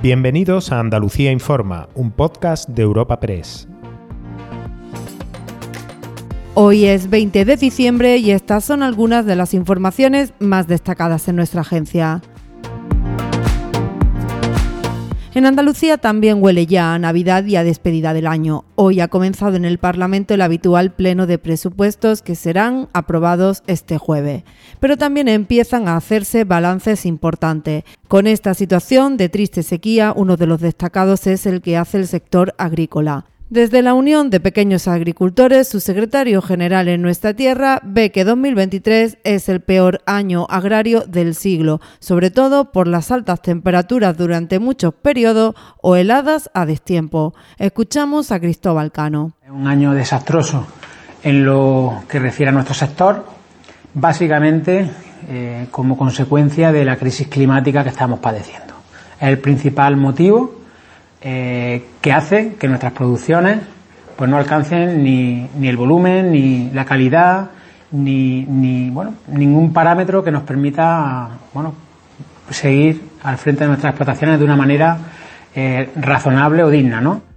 Bienvenidos 0.00 0.70
a 0.70 0.78
Andalucía 0.78 1.32
Informa, 1.32 1.88
un 1.96 2.12
podcast 2.12 2.68
de 2.68 2.82
Europa 2.82 3.18
Press. 3.18 3.66
Hoy 6.54 6.84
es 6.84 7.10
20 7.10 7.44
de 7.44 7.56
diciembre 7.56 8.16
y 8.18 8.30
estas 8.30 8.64
son 8.64 8.84
algunas 8.84 9.26
de 9.26 9.34
las 9.34 9.54
informaciones 9.54 10.34
más 10.38 10.68
destacadas 10.68 11.26
en 11.26 11.34
nuestra 11.34 11.62
agencia. 11.62 12.22
En 15.38 15.46
Andalucía 15.46 15.98
también 15.98 16.42
huele 16.42 16.66
ya 16.66 16.94
a 16.94 16.98
Navidad 16.98 17.44
y 17.44 17.54
a 17.54 17.62
despedida 17.62 18.12
del 18.12 18.26
año. 18.26 18.64
Hoy 18.74 18.98
ha 18.98 19.06
comenzado 19.06 19.54
en 19.54 19.64
el 19.64 19.78
Parlamento 19.78 20.34
el 20.34 20.40
habitual 20.40 20.90
pleno 20.90 21.28
de 21.28 21.38
presupuestos 21.38 22.22
que 22.22 22.34
serán 22.34 22.88
aprobados 22.92 23.62
este 23.68 23.98
jueves. 23.98 24.42
Pero 24.80 24.96
también 24.96 25.28
empiezan 25.28 25.86
a 25.86 25.94
hacerse 25.94 26.42
balances 26.42 27.06
importantes. 27.06 27.84
Con 28.08 28.26
esta 28.26 28.52
situación 28.52 29.16
de 29.16 29.28
triste 29.28 29.62
sequía, 29.62 30.12
uno 30.16 30.36
de 30.36 30.48
los 30.48 30.60
destacados 30.60 31.24
es 31.28 31.46
el 31.46 31.62
que 31.62 31.76
hace 31.76 31.98
el 31.98 32.08
sector 32.08 32.52
agrícola. 32.58 33.26
Desde 33.50 33.80
la 33.80 33.94
Unión 33.94 34.28
de 34.28 34.40
Pequeños 34.40 34.88
Agricultores, 34.88 35.68
su 35.68 35.80
secretario 35.80 36.42
general 36.42 36.86
en 36.86 37.00
nuestra 37.00 37.32
tierra 37.32 37.80
ve 37.82 38.12
que 38.12 38.24
2023 38.24 39.16
es 39.24 39.48
el 39.48 39.62
peor 39.62 40.02
año 40.04 40.46
agrario 40.50 41.00
del 41.06 41.34
siglo, 41.34 41.80
sobre 41.98 42.30
todo 42.30 42.72
por 42.72 42.86
las 42.86 43.10
altas 43.10 43.40
temperaturas 43.40 44.18
durante 44.18 44.58
muchos 44.58 44.92
periodos 44.92 45.54
o 45.80 45.96
heladas 45.96 46.50
a 46.52 46.66
destiempo. 46.66 47.32
Escuchamos 47.56 48.32
a 48.32 48.38
Cristóbal 48.38 48.92
Cano. 48.92 49.32
Un 49.50 49.66
año 49.66 49.94
desastroso 49.94 50.66
en 51.22 51.46
lo 51.46 52.02
que 52.06 52.18
refiere 52.18 52.50
a 52.50 52.52
nuestro 52.52 52.74
sector, 52.74 53.24
básicamente 53.94 54.90
eh, 55.26 55.68
como 55.70 55.96
consecuencia 55.96 56.70
de 56.70 56.84
la 56.84 56.96
crisis 56.96 57.28
climática 57.28 57.82
que 57.82 57.88
estamos 57.88 58.18
padeciendo. 58.18 58.74
El 59.18 59.38
principal 59.38 59.96
motivo 59.96 60.57
eh, 61.20 61.84
que 62.00 62.12
hace 62.12 62.54
que 62.54 62.68
nuestras 62.68 62.92
producciones 62.92 63.58
pues 64.16 64.28
no 64.28 64.36
alcancen 64.36 65.02
ni, 65.02 65.48
ni 65.56 65.68
el 65.68 65.76
volumen, 65.76 66.32
ni 66.32 66.70
la 66.70 66.84
calidad, 66.84 67.50
ni, 67.92 68.44
ni, 68.44 68.90
bueno, 68.90 69.14
ningún 69.28 69.72
parámetro 69.72 70.24
que 70.24 70.32
nos 70.32 70.42
permita 70.42 71.28
bueno, 71.54 71.72
seguir 72.50 73.00
al 73.22 73.38
frente 73.38 73.62
de 73.62 73.68
nuestras 73.68 73.92
explotaciones 73.92 74.38
de 74.38 74.44
una 74.44 74.56
manera 74.56 74.98
eh, 75.54 75.90
razonable 75.96 76.64
o 76.64 76.70
digna, 76.70 77.00
¿no? 77.00 77.27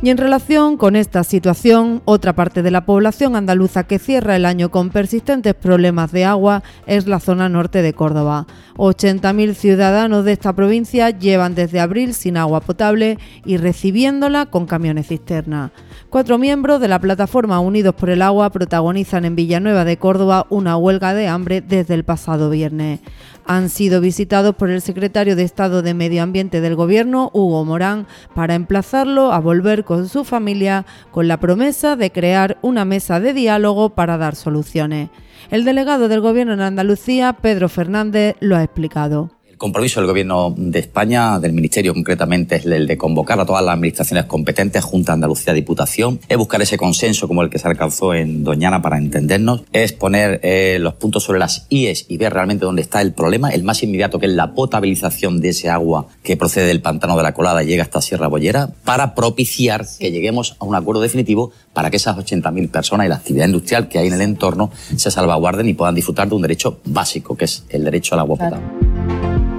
Y 0.00 0.10
en 0.10 0.16
relación 0.16 0.76
con 0.76 0.94
esta 0.94 1.24
situación, 1.24 2.02
otra 2.04 2.32
parte 2.32 2.62
de 2.62 2.70
la 2.70 2.86
población 2.86 3.34
andaluza 3.34 3.82
que 3.82 3.98
cierra 3.98 4.36
el 4.36 4.44
año 4.44 4.70
con 4.70 4.90
persistentes 4.90 5.54
problemas 5.54 6.12
de 6.12 6.24
agua 6.24 6.62
es 6.86 7.08
la 7.08 7.18
zona 7.18 7.48
norte 7.48 7.82
de 7.82 7.92
Córdoba. 7.94 8.46
80.000 8.76 9.54
ciudadanos 9.54 10.24
de 10.24 10.32
esta 10.32 10.52
provincia 10.52 11.10
llevan 11.10 11.56
desde 11.56 11.80
abril 11.80 12.14
sin 12.14 12.36
agua 12.36 12.60
potable 12.60 13.18
y 13.44 13.56
recibiéndola 13.56 14.46
con 14.46 14.66
camiones 14.66 15.08
cisterna. 15.08 15.72
Cuatro 16.10 16.38
miembros 16.38 16.80
de 16.80 16.86
la 16.86 17.00
plataforma 17.00 17.58
Unidos 17.58 17.96
por 17.96 18.08
el 18.08 18.22
Agua 18.22 18.50
protagonizan 18.50 19.24
en 19.24 19.34
Villanueva 19.34 19.84
de 19.84 19.96
Córdoba 19.96 20.46
una 20.48 20.76
huelga 20.76 21.12
de 21.12 21.26
hambre 21.26 21.60
desde 21.60 21.94
el 21.94 22.04
pasado 22.04 22.50
viernes 22.50 23.00
han 23.48 23.70
sido 23.70 24.00
visitados 24.00 24.54
por 24.54 24.70
el 24.70 24.82
secretario 24.82 25.34
de 25.34 25.42
Estado 25.42 25.82
de 25.82 25.94
Medio 25.94 26.22
Ambiente 26.22 26.60
del 26.60 26.76
Gobierno, 26.76 27.30
Hugo 27.32 27.64
Morán, 27.64 28.06
para 28.34 28.54
emplazarlo 28.54 29.32
a 29.32 29.40
volver 29.40 29.84
con 29.84 30.08
su 30.08 30.24
familia 30.24 30.84
con 31.10 31.26
la 31.28 31.40
promesa 31.40 31.96
de 31.96 32.12
crear 32.12 32.58
una 32.62 32.84
mesa 32.84 33.20
de 33.20 33.32
diálogo 33.32 33.90
para 33.90 34.18
dar 34.18 34.36
soluciones. 34.36 35.08
El 35.50 35.64
delegado 35.64 36.08
del 36.08 36.20
Gobierno 36.20 36.52
en 36.52 36.60
Andalucía, 36.60 37.32
Pedro 37.32 37.70
Fernández, 37.70 38.36
lo 38.40 38.54
ha 38.54 38.62
explicado 38.62 39.37
compromiso 39.58 40.00
del 40.00 40.06
Gobierno 40.06 40.54
de 40.56 40.78
España, 40.78 41.38
del 41.38 41.52
Ministerio 41.52 41.92
concretamente, 41.92 42.56
es 42.56 42.64
el 42.64 42.86
de 42.86 42.96
convocar 42.96 43.38
a 43.40 43.44
todas 43.44 43.64
las 43.64 43.74
administraciones 43.74 44.24
competentes, 44.24 44.82
Junta 44.84 45.12
Andalucía 45.12 45.52
Diputación, 45.52 46.20
es 46.28 46.38
buscar 46.38 46.62
ese 46.62 46.78
consenso 46.78 47.28
como 47.28 47.42
el 47.42 47.50
que 47.50 47.58
se 47.58 47.68
alcanzó 47.68 48.14
en 48.14 48.44
Doñana 48.44 48.80
para 48.80 48.96
entendernos, 48.98 49.64
es 49.72 49.92
poner 49.92 50.40
eh, 50.42 50.78
los 50.80 50.94
puntos 50.94 51.24
sobre 51.24 51.40
las 51.40 51.66
IES 51.68 52.06
y 52.08 52.16
ver 52.16 52.32
realmente 52.32 52.64
dónde 52.64 52.82
está 52.82 53.02
el 53.02 53.12
problema, 53.12 53.50
el 53.50 53.64
más 53.64 53.82
inmediato 53.82 54.18
que 54.18 54.26
es 54.26 54.32
la 54.32 54.54
potabilización 54.54 55.40
de 55.40 55.50
ese 55.50 55.68
agua 55.68 56.06
que 56.22 56.36
procede 56.36 56.66
del 56.66 56.80
pantano 56.80 57.16
de 57.16 57.24
la 57.24 57.34
colada 57.34 57.62
y 57.62 57.66
llega 57.66 57.82
hasta 57.82 58.00
Sierra 58.00 58.28
Bollera, 58.28 58.70
para 58.84 59.14
propiciar 59.14 59.84
que 59.98 60.12
lleguemos 60.12 60.56
a 60.60 60.64
un 60.64 60.76
acuerdo 60.76 61.02
definitivo 61.02 61.50
para 61.72 61.90
que 61.90 61.96
esas 61.96 62.16
80.000 62.16 62.70
personas 62.70 63.06
y 63.06 63.08
la 63.08 63.16
actividad 63.16 63.46
industrial 63.46 63.88
que 63.88 63.98
hay 63.98 64.06
en 64.06 64.14
el 64.14 64.22
entorno 64.22 64.70
se 64.96 65.10
salvaguarden 65.10 65.68
y 65.68 65.74
puedan 65.74 65.94
disfrutar 65.94 66.28
de 66.28 66.34
un 66.34 66.42
derecho 66.42 66.80
básico, 66.84 67.36
que 67.36 67.46
es 67.46 67.64
el 67.70 67.84
derecho 67.84 68.14
al 68.14 68.20
agua 68.20 68.36
potable. 68.36 68.77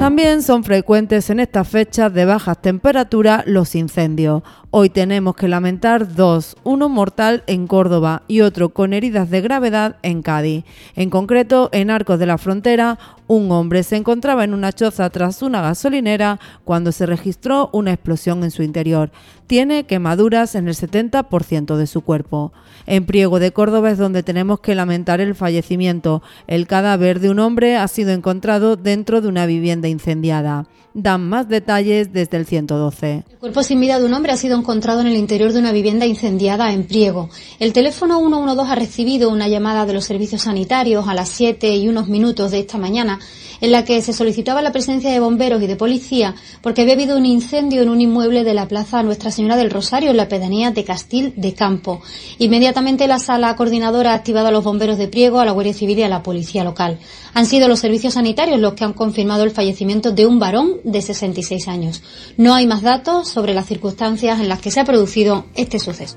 También 0.00 0.40
son 0.40 0.64
frecuentes 0.64 1.28
en 1.28 1.40
estas 1.40 1.68
fechas 1.68 2.14
de 2.14 2.24
bajas 2.24 2.62
temperaturas 2.62 3.42
los 3.44 3.74
incendios. 3.74 4.42
Hoy 4.70 4.88
tenemos 4.88 5.36
que 5.36 5.46
lamentar 5.46 6.14
dos, 6.14 6.56
uno 6.64 6.88
mortal 6.88 7.44
en 7.46 7.66
Córdoba 7.66 8.22
y 8.26 8.40
otro 8.40 8.70
con 8.70 8.94
heridas 8.94 9.28
de 9.28 9.42
gravedad 9.42 9.96
en 10.00 10.22
Cádiz. 10.22 10.64
En 10.96 11.10
concreto, 11.10 11.68
en 11.72 11.90
Arcos 11.90 12.18
de 12.18 12.24
la 12.24 12.38
Frontera, 12.38 12.98
un 13.30 13.52
hombre 13.52 13.84
se 13.84 13.94
encontraba 13.94 14.42
en 14.42 14.52
una 14.54 14.72
choza 14.72 15.08
tras 15.08 15.40
una 15.42 15.60
gasolinera 15.60 16.40
cuando 16.64 16.90
se 16.90 17.06
registró 17.06 17.70
una 17.72 17.92
explosión 17.92 18.42
en 18.42 18.50
su 18.50 18.64
interior. 18.64 19.12
Tiene 19.46 19.84
quemaduras 19.84 20.56
en 20.56 20.66
el 20.66 20.74
70% 20.74 21.76
de 21.76 21.86
su 21.86 22.00
cuerpo. 22.00 22.52
En 22.86 23.06
Priego 23.06 23.38
de 23.38 23.52
Córdoba 23.52 23.92
es 23.92 23.98
donde 23.98 24.24
tenemos 24.24 24.58
que 24.58 24.74
lamentar 24.74 25.20
el 25.20 25.36
fallecimiento. 25.36 26.22
El 26.48 26.66
cadáver 26.66 27.20
de 27.20 27.30
un 27.30 27.38
hombre 27.38 27.76
ha 27.76 27.86
sido 27.86 28.10
encontrado 28.10 28.74
dentro 28.74 29.20
de 29.20 29.28
una 29.28 29.46
vivienda 29.46 29.86
incendiada. 29.86 30.66
Dan 30.92 31.28
más 31.28 31.48
detalles 31.48 32.12
desde 32.12 32.36
el 32.36 32.46
112. 32.46 33.24
El 33.30 33.38
cuerpo 33.38 33.62
sin 33.62 33.80
vida 33.80 34.00
de 34.00 34.06
un 34.06 34.12
hombre 34.12 34.32
ha 34.32 34.36
sido 34.36 34.58
encontrado 34.58 35.02
en 35.02 35.06
el 35.06 35.14
interior 35.14 35.52
de 35.52 35.60
una 35.60 35.70
vivienda 35.70 36.04
incendiada 36.04 36.72
en 36.72 36.84
Priego. 36.84 37.30
El 37.60 37.72
teléfono 37.72 38.18
112 38.18 38.72
ha 38.72 38.74
recibido 38.74 39.30
una 39.30 39.46
llamada 39.46 39.86
de 39.86 39.92
los 39.92 40.04
servicios 40.04 40.42
sanitarios 40.42 41.06
a 41.06 41.14
las 41.14 41.28
7 41.28 41.76
y 41.76 41.88
unos 41.88 42.08
minutos 42.08 42.50
de 42.50 42.58
esta 42.58 42.76
mañana 42.76 43.19
en 43.60 43.72
la 43.72 43.84
que 43.84 44.00
se 44.02 44.12
solicitaba 44.12 44.62
la 44.62 44.72
presencia 44.72 45.10
de 45.10 45.20
bomberos 45.20 45.62
y 45.62 45.66
de 45.66 45.76
policía 45.76 46.34
porque 46.62 46.82
había 46.82 46.94
habido 46.94 47.16
un 47.16 47.26
incendio 47.26 47.82
en 47.82 47.88
un 47.88 48.00
inmueble 48.00 48.44
de 48.44 48.54
la 48.54 48.68
Plaza 48.68 49.02
Nuestra 49.02 49.30
Señora 49.30 49.56
del 49.56 49.70
Rosario 49.70 50.10
en 50.10 50.16
la 50.16 50.28
pedanía 50.28 50.70
de 50.70 50.84
Castil 50.84 51.32
de 51.36 51.54
Campo. 51.54 52.02
Inmediatamente 52.38 53.06
la 53.06 53.18
sala 53.18 53.54
coordinadora 53.56 54.12
ha 54.12 54.16
activado 54.16 54.48
a 54.48 54.52
los 54.52 54.64
bomberos 54.64 54.98
de 54.98 55.08
Priego, 55.08 55.40
a 55.40 55.44
la 55.44 55.52
Guardia 55.52 55.74
Civil 55.74 55.98
y 55.98 56.02
a 56.02 56.08
la 56.08 56.22
policía 56.22 56.64
local. 56.64 56.98
Han 57.34 57.46
sido 57.46 57.68
los 57.68 57.80
servicios 57.80 58.14
sanitarios 58.14 58.60
los 58.60 58.74
que 58.74 58.84
han 58.84 58.92
confirmado 58.92 59.44
el 59.44 59.50
fallecimiento 59.50 60.12
de 60.12 60.26
un 60.26 60.38
varón 60.38 60.76
de 60.84 61.02
66 61.02 61.68
años. 61.68 62.02
No 62.36 62.54
hay 62.54 62.66
más 62.66 62.82
datos 62.82 63.28
sobre 63.28 63.54
las 63.54 63.66
circunstancias 63.66 64.40
en 64.40 64.48
las 64.48 64.60
que 64.60 64.70
se 64.70 64.80
ha 64.80 64.84
producido 64.84 65.44
este 65.54 65.78
suceso. 65.78 66.16